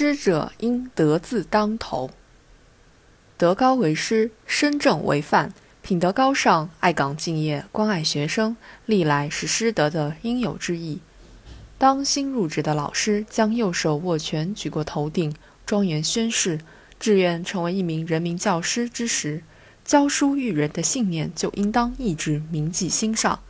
[0.00, 2.08] 师者，应德字当头。
[3.36, 11.00] 德高为师，身正为范，品德高尚，爱岗敬业，关爱学生，历来是师德的应有之义。
[11.76, 15.34] 当新入职的老师将右手握拳举过头顶，
[15.66, 16.60] 庄严宣誓，
[16.98, 19.42] 志愿成为一名人民教师之时，
[19.84, 23.40] 教书育人的信念就应当一直铭记心上。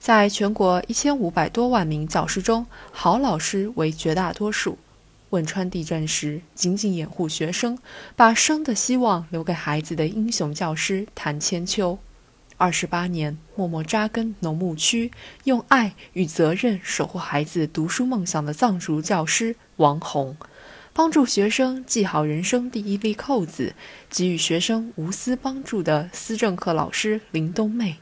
[0.00, 4.76] 在全国一千五百多万名教师中，好老师为绝大多数。
[5.32, 7.78] 汶川地震时，紧紧掩护学生，
[8.14, 11.96] 把生的希望留给孩子的英雄教师谭千秋；
[12.58, 15.10] 二十八年默默扎根农牧区，
[15.44, 20.36] 用爱与责任守护孩子读书梦想的藏族教师王红；
[20.92, 23.74] 帮助学生系好人生第一粒扣子，
[24.10, 27.96] 给予学生无私帮助的思政课老师林冬妹。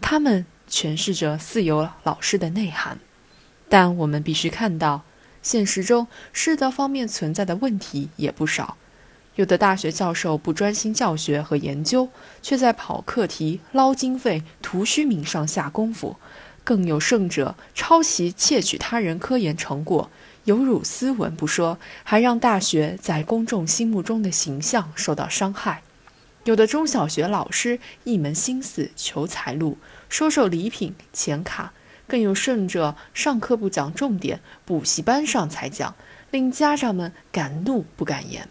[0.00, 2.98] 他们诠释着四有老师的内涵，
[3.68, 5.04] 但我们必须看到。
[5.44, 8.78] 现实中，师德方面存在的问题也不少。
[9.36, 12.08] 有的大学教授不专心教学和研究，
[12.40, 16.16] 却在跑课题、捞经费、图虚名上下功夫；
[16.64, 20.08] 更有甚者，抄袭窃取他人科研成果，
[20.44, 25.82] 有辱斯文不说，还让大学在公众心目中的形象受到伤害。
[26.44, 29.76] 有的中小学老师一门心思求财路，
[30.08, 31.72] 收受礼品、钱卡。
[32.06, 35.94] 更有甚者，上课不讲重点，补习班上才讲，
[36.30, 38.48] 令家长们敢怒不敢言。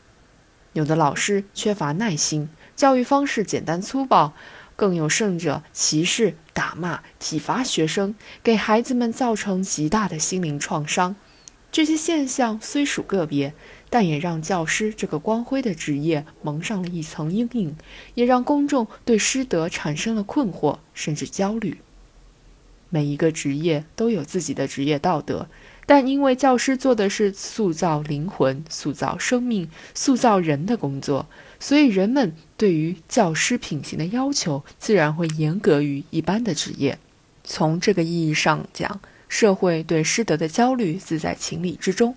[0.73, 4.33] 有的老师缺乏耐心，教育方式简单粗暴；
[4.75, 11.15] 更有甚者，歧视、打骂、体罚学生，给孩子们造成极大的心灵创伤。
[11.71, 13.53] 这些现象虽属个别，
[13.89, 17.75] 但也让教师这个光辉的职业蒙上了一层阴影，
[18.15, 21.77] 也让公众对师德产生了困惑，甚至焦虑。
[22.93, 25.47] 每一个职业都有自己的职业道德，
[25.87, 31.25] 但因为教师做的是塑造灵魂、塑造生命、塑造人的工作，
[31.59, 36.99] 所以人们对于教师品行的要求自然会严格于一般的职业。
[37.43, 42.15] 从这个意义上讲，社会对师德的焦虑自在情理之中。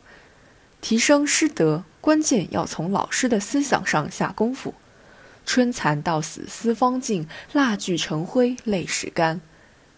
[0.82, 4.74] 提升师德，关键要从老师的思想上下功夫。
[5.46, 9.40] 春蚕到死丝方尽，蜡炬成灰泪始干。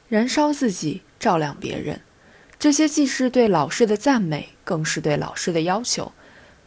[0.08, 2.00] 燃烧自己，照亮别人，
[2.58, 6.12] 这些既是对老师的赞美，更是对老师的要求。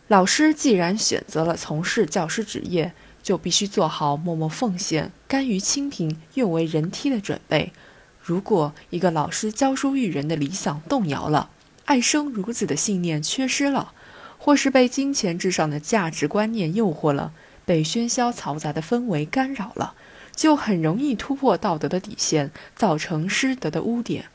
[0.08, 2.94] 老师既然选择了从事教师职业，
[3.24, 7.74] 就必须做好默默奉献、甘于清贫、愿为人梯的准备。
[8.22, 11.50] 如果一个老师教书育人的理想动摇了，
[11.86, 13.94] 爱生如子的信念缺失了，
[14.38, 17.34] 或是被金钱至上的价值观念诱惑了，
[17.66, 19.96] 被喧嚣嘈杂的氛围干扰了。
[20.42, 24.26] 就很容易突破道德的底线，造成师德的污点。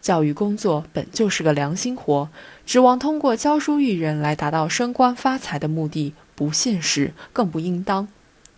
[0.00, 2.30] 教育工作本就是个良心活，
[2.64, 8.08] 指望通过教书育人来达到升官发财的目的，不现实，更不应当。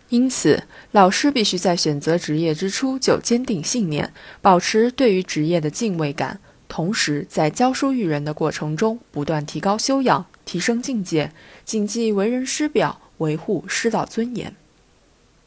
[0.07, 6.39] 因此，老师必须在选择职业之初就坚定信念，保持对于职业的敬畏感，
[6.69, 11.33] 同时在教书育人的过程中不断提高修养，提升境界，
[11.65, 14.55] 谨记为人师表，维护师道尊严。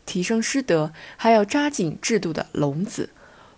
[0.07, 3.11] 提升师德，还要扎紧制度的笼子。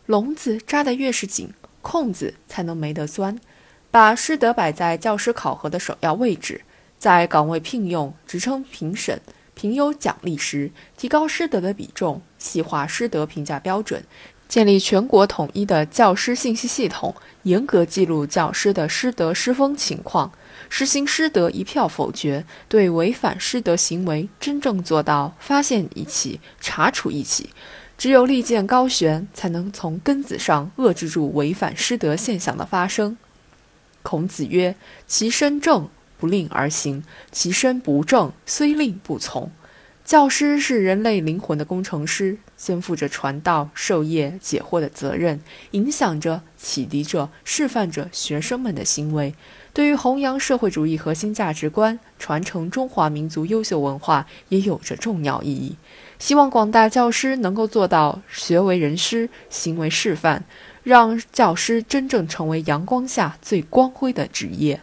[0.07, 3.39] 笼子扎得越是紧，空子才能没得钻。
[3.91, 6.63] 把师德摆在教师考核的首要位置，
[6.99, 9.21] 在岗位聘用、职称评审、
[9.55, 14.03] 评优奖励时，提高师德的比重，细化师德评价标准，
[14.49, 20.33] 建立全国统一的教师信息系统，严格记录教师的师德师风情况。
[20.71, 27.51] 实行师德一票否决，对违反师德行为真正做到发现一起、查处一起。
[27.99, 33.19] 只有利剑高悬，才能从根子上遏制住违反师德现象的发生。
[34.03, 34.77] 孔子曰
[35.07, 39.51] ：“其身正，不令而行；其身不正，虽令不从。”
[40.09, 45.39] 教师是人类灵魂的工程师，肩负着传道授业解惑的责任，
[45.73, 49.35] 影响着、启迪着、示范着学生们的行为。
[49.75, 55.77] 对于弘扬社会主义核心价值观、传承中华民族优秀文化，也有着重要意义。
[56.19, 60.43] 希望广大教师能够做到学为人师，行为示范，
[60.83, 64.81] 让教师真正成为阳光下最光辉的职业。